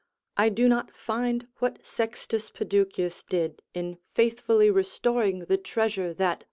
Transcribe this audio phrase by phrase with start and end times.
[0.35, 6.39] I do not find what Sextus Peduceus did, in faithfully restoring the treasure that C.